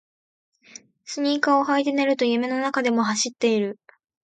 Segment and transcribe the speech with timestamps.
[1.05, 3.77] スニーカーを履いて寝ると夢の中でも走っている